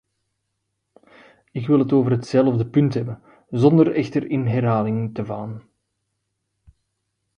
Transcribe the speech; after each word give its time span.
Ik 1.51 1.67
wil 1.67 1.79
het 1.79 1.91
over 1.91 2.11
hetzelfde 2.11 2.65
punt 2.67 2.93
hebben, 2.93 3.21
zonder 3.49 3.91
echter 3.95 4.29
in 4.29 4.47
herhalingen 4.47 5.11
te 5.11 5.25
vervallen. 5.25 5.63